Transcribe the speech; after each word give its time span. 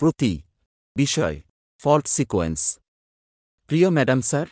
প্রতি 0.00 0.32
বিষয় 0.96 1.36
fault 1.80 2.06
sequence 2.16 2.60
প্রিয় 3.70 3.88
ম্যাডাম 3.96 4.20
স্যার, 4.30 4.46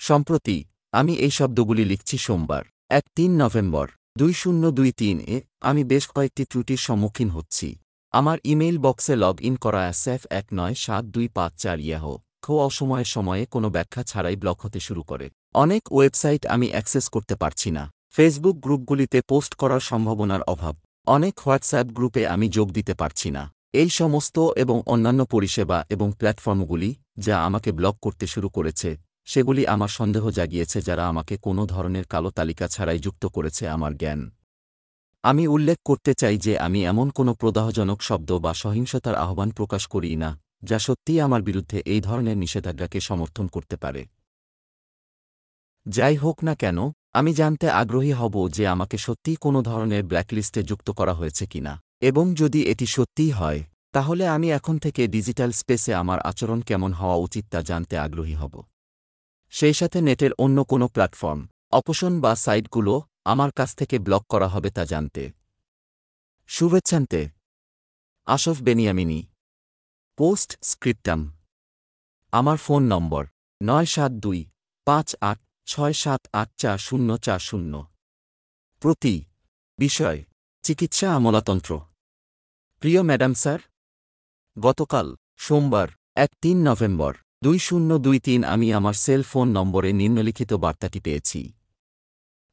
সম্প্রতি 0.00 0.56
আমি 0.92 1.12
এই 1.24 1.32
শব্দগুলি 1.38 1.84
লিখছি 1.92 2.16
সোমবার, 2.26 2.64
এক 2.98 3.04
তিন 3.16 3.30
নভেম্বর 3.42 3.86
দুই 4.20 4.32
শূন্য 4.40 4.62
দুই 4.78 4.90
তিন 5.00 5.16
এ 5.34 5.36
আমি 5.68 5.82
বেশ 5.92 6.04
কয়েকটি 6.16 6.42
ত্রুটির 6.50 6.80
সম্মুখীন 6.86 7.28
হচ্ছি। 7.36 7.68
আমার 8.14 8.38
ইমেইল 8.52 8.76
বক্সে 8.86 9.14
লগ 9.24 9.36
ইন 9.48 9.54
করা 9.64 9.80
এসএফ 9.92 10.22
এক 10.30 10.46
নয় 10.58 10.74
সাত 10.84 11.04
দুই 11.14 11.26
পাঁচ 11.36 11.52
চার 11.62 11.78
ইয়াহ, 11.86 12.04
খো 12.44 12.52
অসময়ের 12.66 13.08
সময়ে 13.14 13.44
কোনো 13.54 13.68
ব্যাখ্যা 13.76 14.02
ছাড়াই 14.10 14.36
ব্লক 14.42 14.58
হতে 14.64 14.80
শুরু 14.86 15.02
করে। 15.10 15.26
অনেক 15.54 15.82
ওয়েবসাইট 15.96 16.42
আমি 16.54 16.66
অ্যাক্সেস 16.74 17.06
করতে 17.14 17.34
পারছি 17.42 17.68
না। 17.76 17.84
ফেসবুক 18.16 18.56
গ্রুপগুলিতে 18.64 19.18
পোস্ট 19.30 19.52
করার 19.60 19.82
সম্ভাবনার 19.90 20.42
অভাব। 20.52 20.74
অনেক 21.06 21.34
হোয়াটসঅ্যাপ 21.44 21.86
গ্রুপে 21.96 22.22
আমি 22.34 22.46
যোগ 22.56 22.68
দিতে 22.78 22.94
পারছি 23.02 23.30
না। 23.38 23.44
এই 23.74 23.90
সমস্ত 23.90 24.36
এবং 24.62 24.76
অন্যান্য 24.86 25.20
পরিষেবা 25.24 25.78
এবং 25.94 26.08
প্ল্যাটফর্মগুলি 26.18 26.90
যা 27.26 27.34
আমাকে 27.48 27.70
ব্লক 27.72 27.96
করতে 28.00 28.26
শুরু 28.26 28.48
করেছে, 28.48 28.90
সেগুলি 29.28 29.62
আমার 29.66 29.90
সন্দেহ 29.98 30.24
জাগিয়েছে 30.38 30.78
যারা 30.88 31.04
আমাকে 31.08 31.34
কোনো 31.46 31.62
ধরনের 31.66 32.04
কালো 32.04 32.30
তালিকা 32.30 32.66
ছাড়াই 32.68 32.98
যুক্ত 32.98 33.24
করেছে 33.26 33.64
আমার 33.68 33.92
জ্ঞান। 33.96 34.20
আমি 35.24 35.44
উল্লেখ 35.46 35.78
করতে 35.84 36.12
চাই 36.14 36.36
যে 36.38 36.52
আমি 36.58 36.80
এমন 36.92 37.08
কোনো 37.10 37.32
প্রদাহজনক 37.34 37.98
শব্দ 38.02 38.30
বা 38.44 38.52
সহিংসতার 38.54 39.16
আহ্বান 39.24 39.50
প্রকাশ 39.50 39.82
করি 39.86 40.10
না, 40.16 40.30
যা 40.62 40.78
সত্যিই 40.78 41.20
আমার 41.20 41.42
বিরুদ্ধে 41.42 41.78
এই 41.86 42.00
ধরনের 42.00 42.36
নিষেধাজ্ঞাকে 42.36 42.98
সমর্থন 43.00 43.46
করতে 43.46 43.76
পারে। 43.76 44.02
যাই 45.86 46.16
হোক 46.16 46.36
না 46.44 46.54
কেন, 46.54 46.78
আমি 47.12 47.30
জানতে 47.34 47.66
আগ্রহী 47.82 48.12
হব 48.12 48.34
যে 48.48 48.64
আমাকে 48.74 48.96
সত্যিই 48.98 49.38
কোনো 49.44 49.58
ধরনের 49.62 50.02
ব্ল্যাকলিস্টে 50.04 50.60
যুক্ত 50.62 50.88
করা 50.90 51.14
হয়েছে 51.14 51.44
কিনা। 51.46 51.74
এবং 52.00 52.34
যদি 52.34 52.62
এটি 52.62 52.86
সত্যিই 52.86 53.30
হয়, 53.30 53.64
তাহলে 53.92 54.28
আমি 54.28 54.50
এখন 54.50 54.78
থেকে 54.78 55.06
ডিজিটাল 55.06 55.50
স্পেসে 55.50 55.94
আমার 55.94 56.20
আচরণ 56.20 56.60
কেমন 56.60 56.92
হওয়া 56.92 57.16
উচিত 57.16 57.44
তা 57.50 57.62
জানতে 57.62 57.98
আগ্রহী 57.98 58.34
হব। 58.34 58.64
সেই 59.50 59.74
সাথে 59.74 60.00
নেটের 60.00 60.32
অন্য 60.32 60.64
কোনো 60.64 60.88
প্ল্যাটফর্ম, 60.88 61.46
অপশন 61.70 62.20
বা 62.20 62.36
সাইটগুলো 62.36 63.02
আমার 63.24 63.50
কাছ 63.50 63.74
থেকে 63.74 63.98
ব্লক 63.98 64.26
করা 64.26 64.48
হবে 64.48 64.70
তা 64.70 64.84
জানতে। 64.84 65.32
শুভেচ্ছান্তে। 66.48 67.28
Asaf 68.26 68.56
Benyamini. 68.62 69.26
Post 70.16 70.58
scriptum. 70.62 71.32
আমার 72.32 72.56
ফোন 72.56 72.82
নম্বর 72.82 73.26
নয় 73.62 73.84
সাত 73.84 74.12
দুই 74.12 74.44
পাঁচ 74.84 75.16
আট 75.20 75.38
ছয় 75.66 75.92
সাত 75.92 76.20
আট 76.32 76.48
চার 76.56 76.78
শূন্য 76.78 77.18
চার 77.18 77.38
শূন্য। 77.38 77.86
প্রতি 78.80 79.24
বিষয়, 79.78 80.24
চিকিৎসা 80.62 81.14
আমলাতন্ত্র। 81.14 81.89
প্রিয় 82.82 83.02
ম্যাডাম 83.08 83.32
স্যার, 83.42 83.60
গতকাল 84.56 85.06
সোমবার 85.44 85.88
এক 86.24 86.30
তিন 86.42 86.56
নভেম্বর 86.68 87.12
দুই 87.44 87.58
শূন্য 87.66 87.90
দুই 88.06 88.18
তিন 88.26 88.40
আমি 88.54 88.68
আমার 88.78 88.96
সেল 89.04 89.22
ফোন 89.30 89.46
নম্বরে 89.58 89.90
নিম্নলিখিত 90.00 90.52
বার্তাটি 90.64 91.00
পেয়েছি। 91.06 91.40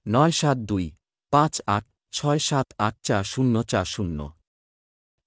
নয় 0.06 0.34
সাত 0.40 0.58
দুই 0.70 0.86
পাঁচ 1.34 1.54
আট 1.76 1.86
ছয় 2.14 2.42
সাত 2.50 2.68
আট 2.88 2.96
চার 3.08 3.24
শূন্য 3.34 3.56
চার 3.72 3.88
শূন্য। 3.96 4.20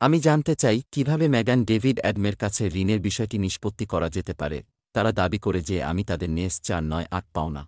আমি 0.01 0.19
জানতে 0.27 0.53
চাই 0.63 0.79
কীভাবে 0.93 1.27
ম্যাগান 1.35 1.61
ডেভিড 1.71 1.97
অ্যাডমের 2.03 2.37
কাছে 2.43 2.63
ঋণের 2.81 3.01
বিষয়টি 3.09 3.37
নিষ্পত্তি 3.45 3.85
করা 3.93 4.09
যেতে 4.17 4.33
পারে, 4.41 4.59
তারা 4.95 5.11
দাবি 5.21 5.39
করে 5.45 5.61
যে 5.69 5.77
আমি 5.91 6.03
তাদের 6.11 6.31
নেস 6.39 6.55
চার 6.67 6.83
নয় 6.93 7.07
আট 7.19 7.27
পাওনা 7.35 7.63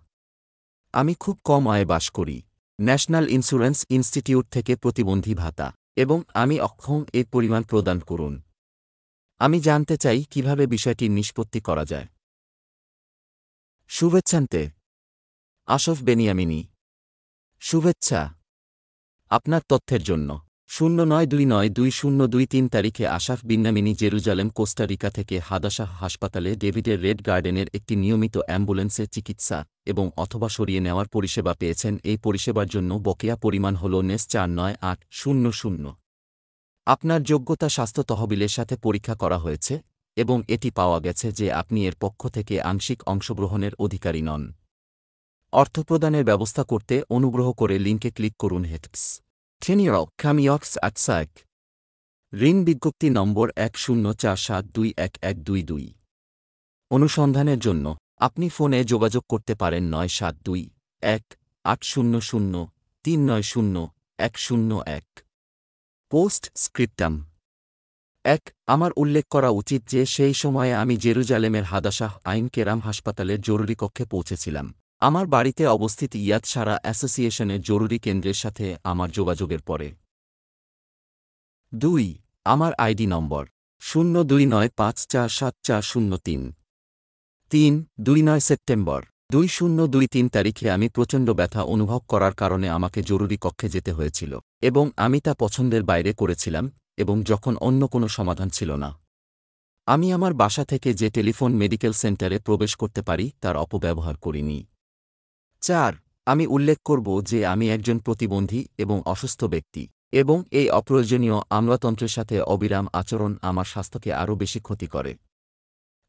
আমি 0.93 1.13
খুব 1.23 1.35
কম 1.49 1.63
আয়ে 1.73 1.85
বাস 1.93 2.05
করি। 2.17 2.37
ন্যাশনাল 2.79 3.25
ইন্স্যুরেন্স 3.37 3.77
ইনস্টিটিউট 3.97 4.45
থেকে 4.55 4.73
প্রতিবন্ধী 4.75 5.35
ভাতা। 5.43 5.67
এবং 5.95 6.23
আমি 6.33 6.59
অক্ষম 6.59 7.05
এর 7.13 7.25
পরিমাণ 7.31 7.63
প্রদান 7.63 7.99
করুন। 7.99 8.41
আমি 9.39 9.59
জানতে 9.59 9.97
চাই 9.97 10.23
কীভাবে 10.23 10.67
বিষয়টি 10.67 11.09
নিষ্পত্তি 11.09 11.61
করা 11.61 11.85
যায়। 11.85 12.07
শুভেচ্ছান্তে। 13.87 14.69
আসফ 15.65 16.03
বেনিয়ামিনী। 16.03 16.67
শুভেচ্ছা। 17.59 18.33
আপনার 19.29 19.61
তথ্যের 19.69 20.03
জন্য। 20.03 20.41
শূন্য 20.69 20.99
নয় 21.03 21.27
দুই 21.27 21.45
নয় 21.45 21.69
দুই 21.69 21.89
শূন্য 21.91 22.19
দুই 22.27 22.45
তিন 22.45 22.65
তারিখে 22.69 23.03
আশাফ 23.07 23.39
বিন্নামিনি 23.45 23.91
জেরুজালেম 23.93 24.49
কোস্টারিকা 24.49 25.09
থেকে 25.09 25.35
হাদাশাহ 25.39 25.89
হাসপাতালে 26.01 26.51
ডেভিডের 26.55 26.99
রেড 27.01 27.19
গার্ডেনের 27.25 27.67
একটি 27.73 27.93
নিয়মিত 27.95 28.35
অ্যাম্বুলেন্সে 28.47 29.03
চিকিৎসা 29.07 29.59
এবং 29.85 30.05
অথবা 30.17 30.47
সরিয়ে 30.49 30.81
নেওয়ার 30.81 31.07
পরিষেবা 31.07 31.53
পেয়েছেন। 31.53 31.93
এই 32.03 32.17
পরিষেবার 32.17 32.67
জন্য 32.67 32.91
বকেয়া 33.03 33.35
পরিমাণ 33.35 33.73
হল 33.75 33.93
নেস 34.01 34.23
চার 34.27 34.49
নয় 34.49 34.75
আট 34.81 34.99
শূন্য 35.11 35.45
শূন্য। 35.51 35.85
আপনার 36.87 37.19
যোগ্যতা 37.23 37.67
স্বাস্থ্য 37.69 38.01
তহবিলের 38.03 38.51
সাথে 38.57 38.75
পরীক্ষা 38.77 39.15
করা 39.15 39.37
হয়েছে 39.37 39.73
এবং 40.17 40.37
এটি 40.47 40.69
পাওয়া 40.71 40.99
গেছে 40.99 41.27
যে 41.31 41.47
আপনি 41.51 41.79
এর 41.87 41.95
পক্ষ 41.99 42.21
থেকে 42.27 42.55
আংশিক 42.61 42.99
অংশগ্রহণের 43.05 43.73
অধিকারী 43.79 44.21
নন। 44.21 44.43
অর্থপ্রদানের 45.53 46.23
ব্যবস্থা 46.23 46.63
করতে 46.63 46.95
অনুগ্রহ 47.09 47.47
করে 47.51 47.75
লিঙ্কে 47.85 48.09
ক্লিক 48.11 48.35
করুন 48.39 48.65
হেটপস 48.71 49.05
ট্রেনিয়ক 49.63 50.09
খামিয়ক্স 50.17 50.77
আটসাক 50.77 51.27
ঋণ 52.33 52.63
বিজ্ঞপ্তি 52.63 53.09
নম্বর 53.09 53.51
এক 53.55 53.77
শূন্য 53.77 54.13
চার 54.13 54.35
সাত 54.35 54.65
দুই 54.65 54.93
এক 54.97 55.11
এক 55.21 55.43
দুই 55.43 55.63
দুই। 55.63 55.93
অনুসন্ধানের 56.91 57.59
জন্য 57.59 57.97
আপনি 58.17 58.49
ফোনে 58.49 58.83
যোগাযোগ 58.83 59.23
করতে 59.29 59.55
পারেন 59.55 59.83
নয় 59.95 60.07
সাত 60.07 60.35
দুই, 60.43 60.69
এক 61.01 61.23
আট 61.63 61.83
শূন্য 61.83 62.21
শূন্য, 62.21 62.67
তিন 63.03 63.31
নয় 63.31 63.41
শূন্য, 63.41 63.89
এক 64.17 64.37
শূন্য 64.37 64.83
এক। 64.85 65.19
Post 66.11 66.57
scriptum. 66.57 67.25
এক, 68.23 68.41
আমার 68.67 68.91
উল্লেখ 68.95 69.25
করা 69.27 69.49
উচিত 69.49 69.87
যে 69.87 70.05
সেই 70.05 70.33
সময়ে 70.33 70.73
আমি 70.73 70.97
জেরুজালেমের 70.97 71.63
হাদাশাহ 71.63 72.17
আইন 72.23 72.47
কেরাম 72.47 72.79
হাসপাতালের 72.79 73.41
জরুরি 73.41 73.75
কক্ষে 73.77 74.05
পৌঁছেছিলাম। 74.05 74.75
আমার 75.03 75.25
বাড়িতে 75.27 75.63
অবস্থিত 75.67 76.11
ইয়াদ 76.15 76.43
সারা 76.45 76.75
অ্যাসোসিয়েশনের 76.83 77.61
জরুরি 77.61 77.97
কেন্দ্রের 77.99 78.33
সাথে 78.33 78.65
আমার 78.83 79.09
যোগাযোগের 79.11 79.61
পরে। 79.61 79.87
দুই, 81.73 82.05
আমার 82.45 82.71
আইডি 82.73 83.07
নম্বর 83.07 83.43
শূন্য 83.81 84.15
দুই 84.23 84.43
নয় 84.45 84.69
পাঁচ 84.75 84.97
চার 85.07 85.29
সাত 85.29 85.55
চার 85.63 85.81
শূন্য 85.81 86.11
তিন। 86.17 86.41
তিন, 87.51 87.73
দুই 87.99 88.21
নয় 88.21 88.39
সেপ্টেম্বর 88.39 89.01
দুই 89.31 89.47
শূন্য 89.47 89.79
দুই 89.87 90.05
তিন 90.07 90.25
তারিখে 90.29 90.65
আমি 90.71 90.87
প্রচণ্ড 90.89 91.27
ব্যথা 91.29 91.61
অনুভব 91.63 92.01
করার 92.07 92.33
কারণে 92.33 92.67
আমাকে 92.69 92.99
জরুরি 93.01 93.37
কক্ষে 93.41 93.67
যেতে 93.69 93.91
হয়েছিল 93.91 94.31
এবং 94.61 94.85
আমি 94.97 95.17
তা 95.19 95.33
পছন্দের 95.33 95.83
বাইরে 95.83 96.11
করেছিলাম 96.13 96.65
এবং 96.97 97.15
যখন 97.23 97.53
অন্য 97.57 97.81
কোনো 97.87 98.07
সমাধান 98.07 98.49
ছিল 98.49 98.69
না। 98.75 98.89
আমি 99.87 100.07
আমার 100.11 100.33
বাসা 100.33 100.63
থেকে 100.65 100.89
যে 100.93 101.07
টেলিফোন 101.09 101.51
মেডিকেল 101.53 101.93
সেন্টারে 101.93 102.37
প্রবেশ 102.39 102.71
করতে 102.75 103.01
পারি 103.01 103.25
তার 103.41 103.55
অপব্যবহার 103.57 104.17
করিনি। 104.17 104.59
চার, 105.63 105.93
আমি 106.25 106.47
উল্লেখ 106.47 106.77
করব 106.85 107.07
যে 107.21 107.39
আমি 107.45 107.65
একজন 107.69 107.97
প্রতিবন্ধী 107.99 108.61
এবং 108.77 109.01
অসুস্থ 109.05 109.41
ব্যক্তি, 109.43 109.83
এবং 110.11 110.43
এই 110.51 110.67
অপ্রয়োজনীয় 110.69 111.37
আমলাতন্ত্রের 111.49 112.09
সাথে 112.09 112.35
অবিরাম 112.41 112.85
আচরণ 112.93 113.31
আমার 113.41 113.65
স্বাস্থ্যকে 113.65 114.13
আরও 114.13 114.35
বেশি 114.35 114.59
ক্ষতি 114.59 114.87
করে। 114.87 115.11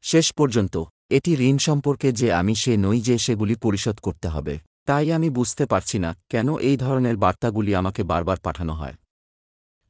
শেষ 0.05 0.27
পর্যন্ত, 0.33 0.75
এটি 1.11 1.33
ঋণ 1.49 1.57
সম্পর্কে 1.59 2.09
যে 2.13 2.29
আমি 2.33 2.55
সে 2.55 2.73
নই 2.77 2.99
যে 3.01 3.17
সেগুলি 3.19 3.55
পরিশোধ 3.57 3.97
করতে 4.01 4.29
হবে, 4.29 4.55
তাই 4.87 5.07
আমি 5.13 5.29
বুঝতে 5.31 5.65
পারছি 5.67 5.97
না 5.99 6.11
কেন 6.31 6.49
এই 6.69 6.77
ধরনের 6.77 7.17
বার্তাগুলি 7.17 7.73
আমাকে 7.75 8.03
বারবার 8.03 8.39
পাঠানো 8.43 8.75
হয়। 8.75 8.97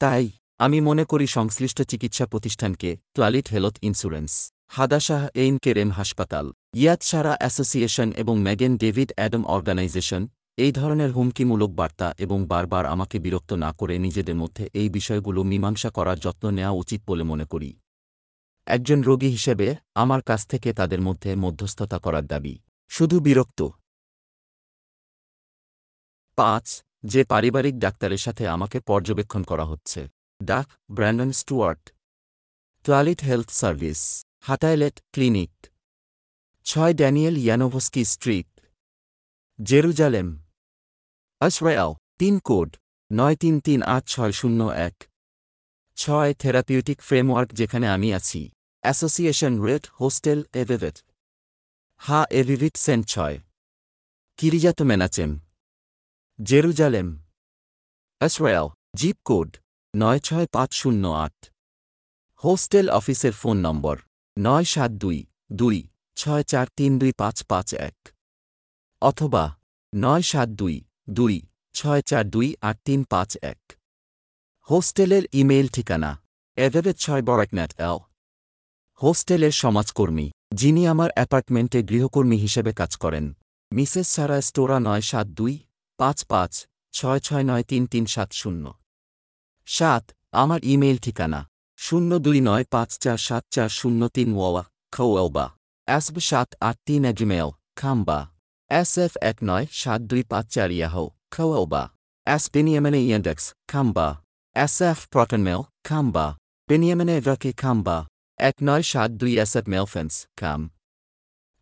তাই, 0.00 0.24
আমি 0.58 0.78
মনে 0.80 1.04
করি 1.04 1.26
সংশ্লিষ্ট 1.26 1.78
চিকিৎসা 1.82 2.24
প্রতিষ্ঠানকে, 2.26 2.90
Clalit 3.14 3.46
health 3.52 3.74
insurance. 3.82 4.32
Hadassah 4.72 5.22
Ein 5.34 5.54
Kerem 5.58 5.90
হাসপাতাল 5.90 6.46
ইয়াদ 6.74 7.00
সারা 7.02 7.32
অ্যাসোসিয়েশন 7.38 8.08
এবং 8.12 8.34
ম্যাগেন 8.40 8.72
ডেভিড 8.76 9.10
অ্যাডম 9.16 9.42
অর্গানাইজেশন 9.46 10.22
এই 10.56 10.72
ধরনের 10.72 11.10
হুমকিমূলক 11.12 11.70
বার্তা 11.70 12.08
এবং 12.18 12.38
বারবার 12.46 12.84
আমাকে 12.86 13.16
বিরক্ত 13.18 13.52
না 13.52 13.70
করে 13.72 13.94
নিজেদের 13.98 14.34
মধ্যে 14.34 14.64
এই 14.74 14.88
বিষয়গুলো 14.88 15.40
মীমাংসা 15.42 15.90
করার 15.90 16.18
যত্ন 16.18 16.44
নেওয়া 16.50 16.72
উচিত 16.72 17.00
বলে 17.06 17.24
মনে 17.24 17.44
করি। 17.44 17.70
একজন 18.66 18.98
রোগী 19.02 19.28
হিসেবে 19.28 19.66
আমার 19.94 20.20
কাছ 20.22 20.40
থেকে 20.46 20.68
তাদের 20.72 21.00
মধ্যে 21.00 21.30
মধ্যস্থতা 21.36 21.98
করার 21.98 22.26
দাবি। 22.26 22.54
শুধু 22.90 23.16
বিরক্ত। 23.20 23.60
পাঁচ, 26.38 26.66
যে 27.02 27.20
পারিবারিক 27.24 27.74
ডাক্তারের 27.78 28.18
সাথে 28.18 28.44
আমাকে 28.48 28.78
পর্যবেক্ষণ 28.80 29.42
করা 29.42 29.64
হচ্ছে। 29.64 30.00
ডাক 30.40 30.66
Brandon 30.90 31.30
Stuart. 31.32 31.84
Clalit 32.84 33.20
health 33.24 33.50
service. 33.52 34.00
Hatayelet 34.46 35.00
clinic. 35.12 35.52
ছয় 36.64 36.94
Daniel 36.94 37.36
Yanovsky 37.36 38.04
street. 38.04 38.60
Jerusalem. 39.62 40.42
Israel 41.40 41.90
তিন 42.18 42.38
কোড, 42.38 42.76
নয় 43.12 43.36
তিন 43.36 43.60
তিন 43.60 43.82
আট 43.82 44.04
ছয় 44.06 44.32
শূন্য 44.32 44.64
এক। 44.64 44.96
ছয় 45.96 46.34
থেরাপিউটিক 46.34 47.00
ফ্রেমওয়ার্ক 47.00 47.50
যেখানে 47.52 47.88
আমি 47.88 48.14
আছি। 48.14 48.50
অ্যাসোসিয়েশন 48.80 49.60
রেড, 49.60 49.84
হোস্টেল 50.00 50.44
এভেভেট 50.52 50.96
হা 52.00 52.26
এভিভিট 52.30 52.76
সেন্ট 52.76 53.06
ছয়। 53.06 53.38
Kiryat 54.36 54.82
Menachem. 54.82 55.40
Jerusalem. 56.42 57.08
Israel 58.20 58.66
zip 58.96 59.16
code, 59.24 59.56
নয় 59.96 60.18
ছয় 60.18 60.46
পাঁচ 60.52 60.72
শূন্য 60.72 61.08
আট। 61.08 61.50
হোস্টেল 62.44 62.90
অফিসের 62.90 63.32
ফোন 63.32 63.56
নম্বর। 63.56 63.98
নয় 64.38 64.64
সাত 64.64 64.90
দুই 64.90 65.26
দুই, 65.52 65.88
ছয় 66.16 66.42
চার 66.42 66.66
তিন 66.76 66.98
দুই 66.98 67.12
পাঁচ 67.12 67.42
পাঁচ 67.42 67.74
এক। 67.74 67.96
অথবা 69.02 69.56
নয় 69.94 70.22
সাত 70.22 70.48
দুই 70.48 70.84
দুই, 71.10 71.40
ছয় 71.74 72.02
চার 72.02 72.24
দুই 72.30 72.54
আট 72.60 72.76
তিন 72.84 73.04
পাঁচ 73.04 73.36
এক। 73.42 73.60
হোস্টেলের 74.68 75.24
ইমেইল 75.32 75.68
ঠিকানা 75.68 76.10
এভারেট 76.56 76.96
ছয় 76.96 77.22
বরাকন্যাট 77.22 77.72
এল। 77.80 77.98
হোস্টেলের 79.00 79.52
সমাজকর্মী, 79.52 80.30
যিনি 80.54 80.82
আমার 80.86 81.10
অ্যাপার্টমেন্টে 81.10 81.82
গৃহকর্মী 81.82 82.36
হিসেবে 82.36 82.72
কাজ 82.72 82.96
করেন, 82.96 83.34
মিসেস 83.72 84.08
সারা 84.08 84.40
স্টোরা 84.40 84.78
নয় 84.80 85.00
সাত 85.00 85.26
দুই, 85.26 85.54
পাঁচ 85.98 86.24
পাঁচ, 86.24 86.52
ছয় 86.92 87.20
ছয় 87.20 87.44
নয় 87.44 87.62
তিন 87.62 87.86
তিন 87.86 88.06
সাত 88.06 88.30
শূন্য। 88.32 88.74
সাত, 89.66 90.04
আমার 90.32 90.64
ইমেইল 90.64 90.98
ঠিকানা 90.98 91.40
শূন্য 91.86 92.10
দুই 92.18 92.38
নয় 92.40 92.64
পাঁচ 92.70 92.90
চার 92.98 93.18
সাত 93.26 93.44
চার 93.50 93.68
শূন্য 93.78 94.08
তিন 94.08 94.28
ওয়া 94.36 94.64
খৌবা 94.92 95.46
এসব 95.88 96.16
সাত 96.20 96.48
আট 96.60 96.76
তিন 96.86 97.04
এজিমেল 97.04 97.48
খাম্বা। 97.76 98.18
এস 98.70 98.92
এফ 98.98 99.12
এক 99.22 99.36
নয় 99.42 99.66
সাত 99.70 100.00
দুই 100.00 100.22
পাঁচ 100.22 100.46
চার 100.54 100.70
ইয়াহো 100.70 101.04
এস 102.26 102.44
পেনিয়ামেনে 102.50 103.00
ইয়েন্ডেক্স, 103.08 103.44
খাম্বা। 103.68 104.08
এস 104.56 104.76
এফ 104.82 104.98
প্রটনমেল 105.08 105.60
খাম্বা। 105.84 106.26
পেনিয়ামেনে 106.68 107.16
রাকে 107.20 107.50
খাম্বা। 107.52 107.96
এক 108.38 108.56
নয় 108.62 108.82
সাত 108.82 109.10
দুই 109.10 109.32
এস 109.38 109.52
এফ 109.56 109.64
মেলফেন্স 109.68 110.12
খাম। 110.36 110.60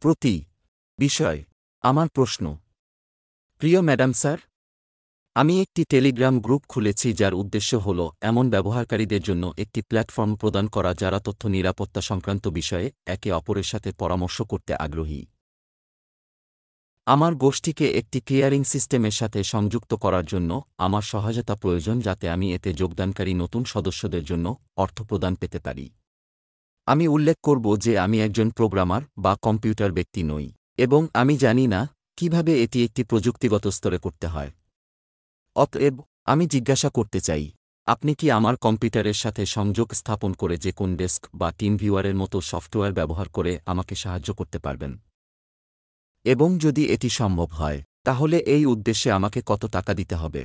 প্রতি। 0.03 0.35
বিষয়। 0.99 1.39
আমার 1.85 2.09
প্রশ্ন। 2.09 2.45
প্রিয় 3.61 3.81
ম্যাডাম 3.81 4.13
স্যার 4.13 4.39
আমি 5.37 5.55
একটি 5.61 5.83
টেলিগ্রাম 5.85 6.35
গ্রুপ 6.41 6.63
খুলেছি 6.69 7.09
যার 7.13 7.35
উদ্দেশ্য 7.35 7.71
হল 7.77 8.01
এমন 8.21 8.45
ব্যবহারকারীদের 8.51 9.23
জন্য 9.23 9.45
একটি 9.59 9.81
প্ল্যাটফর্ম 9.83 10.33
প্রদান 10.37 10.67
করা 10.67 10.91
যারা 10.95 11.19
তথ্য 11.19 11.43
নিরাপত্তা 11.49 12.01
সংক্রান্ত 12.01 12.45
বিষয়ে 12.49 12.87
একে 13.07 13.29
অপরের 13.33 13.67
সাথে 13.73 13.91
পরামর্শ 13.93 14.39
করতে 14.43 14.73
আগ্রহী। 14.77 15.21
আমার 17.07 17.33
গোষ্ঠীকে 17.35 17.87
একটি 17.91 18.19
ক্লিয়ারিং 18.21 18.63
সিস্টেমের 18.65 19.15
সাথে 19.21 19.41
সংযুক্ত 19.45 19.93
করার 19.95 20.27
জন্য 20.27 20.51
আমার 20.79 21.03
সহায়তা 21.03 21.55
প্রয়োজন 21.55 21.97
যাতে 22.01 22.27
আমি 22.31 22.47
এতে 22.55 22.71
যোগদানকারী 22.75 23.33
নতুন 23.35 23.63
সদস্যদের 23.65 24.25
জন্য 24.25 24.47
অর্থ 24.77 24.97
প্রদান 25.03 25.33
পেতে 25.35 25.59
পারি। 25.59 25.87
আমি 26.89 27.05
উল্লেখ 27.09 27.37
করব 27.43 27.67
যে 27.77 27.93
আমি 27.99 28.17
একজন 28.21 28.49
প্রোগ্রামার 28.51 29.03
বা 29.19 29.33
কম্পিউটার 29.43 29.93
ব্যক্তি 29.93 30.23
নই, 30.23 30.47
এবং 30.79 31.01
আমি 31.15 31.35
জানি 31.37 31.65
না 31.67 31.81
কীভাবে 32.19 32.53
এটি 32.65 32.79
একটি 32.85 33.03
প্রযুক্তিগত 33.05 33.65
স্তরে 33.69 34.01
করতে 34.07 34.27
হয়। 34.27 34.51
অতএব, 35.57 35.95
আমি 36.25 36.45
জিজ্ঞাসা 36.47 36.89
করতে 36.89 37.19
চাই, 37.21 37.45
আপনি 37.89 38.13
কি 38.15 38.27
আমার 38.31 38.55
কম্পিউটারের 38.57 39.15
সাথে 39.15 39.43
সংযোগ 39.47 39.89
স্থাপন 39.93 40.31
করে 40.33 40.57
যে 40.57 40.73
কোন 40.73 40.91
ডেস্ক 40.97 41.23
বা 41.35 41.49
টিম 41.51 41.73
ভিউয়ারের 41.77 42.17
মতো 42.17 42.37
সফটওয়্যার 42.41 42.93
ব্যবহার 42.93 43.29
করে 43.29 43.53
আমাকে 43.67 43.95
সাহায্য 43.95 44.29
করতে 44.35 44.59
পারবেন? 44.59 44.93
এবং 46.25 46.49
যদি 46.59 46.83
এটি 46.87 47.09
সম্ভব 47.11 47.49
হয়, 47.51 47.79
তাহলে 48.05 48.37
এই 48.55 48.65
উদ্দেশ্যে 48.67 49.09
আমাকে 49.13 49.41
কত 49.47 49.63
টাকা 49.67 49.93
দিতে 49.95 50.15
হবে? 50.15 50.43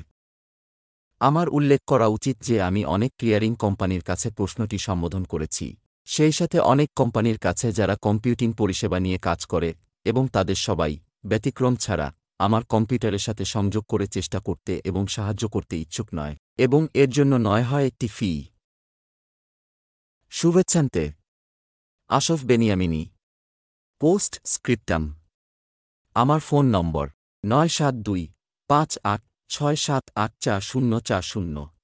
আমার 1.21 1.47
উল্লেখ 1.49 1.81
করা 1.87 2.07
উচিত 2.07 2.35
যে 2.41 2.55
আমি 2.61 2.81
অনেক 2.85 3.11
ক্লিয়ারিং 3.19 3.51
কোম্পানির 3.55 4.03
কাছে 4.03 4.27
প্রশ্নটি 4.29 4.77
সম্বোধন 4.77 5.23
করেছি। 5.23 5.65
সেই 6.07 6.31
সাথে 6.31 6.57
অনেক 6.73 6.89
কোম্পানির 6.95 7.37
কাছে 7.37 7.67
যারা 7.71 7.95
কম্পিউটিং 8.01 8.49
পরিষেবা 8.53 8.97
নিয়ে 8.99 9.19
কাজ 9.19 9.39
করে 9.45 9.69
এবং 10.05 10.23
তাদের 10.27 10.57
সবাই 10.67 10.93
ব্যতিক্রম 11.25 11.75
ছাড়া 11.75 12.07
আমার 12.39 12.63
কম্পিউটারের 12.65 13.19
সাথে 13.19 13.43
সংযোগ 13.45 13.83
করে 13.85 14.05
চেষ্টা 14.07 14.39
করতে 14.39 14.73
এবং 14.85 15.03
সাহায্য 15.07 15.43
করতে 15.49 15.75
ইচ্ছুক 15.77 16.07
নয়, 16.13 16.35
এবং 16.57 16.81
এর 16.93 17.09
জন্য 17.09 17.33
নয় 17.49 17.63
হয় 17.63 17.85
একটি 17.85 18.07
ফি। 18.07 18.31
শুভেচ্ছান্তে। 20.31 21.03
আশফ 22.09 22.39
বেনিয়ামিনী। 22.45 23.03
Post 24.01 24.33
scriptum. 24.45 25.03
আমার 26.15 26.39
ফোন 26.39 26.65
নম্বর 26.65 27.05
নয় 27.43 27.67
সাত 27.67 27.95
দুই 28.07 28.23
পাঁচ 28.69 28.91
আট 29.03 29.21
ছয় 29.49 29.75
সাত 29.75 30.03
আট 30.15 30.31
চার 30.39 30.61
শূন্য 30.61 30.91
চার 30.99 31.21
শূন্য। 31.21 31.76